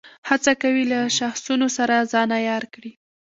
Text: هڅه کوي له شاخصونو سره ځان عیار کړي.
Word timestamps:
هڅه 0.29 0.51
کوي 0.61 0.83
له 0.91 0.99
شاخصونو 1.17 1.67
سره 1.77 1.95
ځان 2.11 2.29
عیار 2.39 2.63
کړي. 2.73 2.91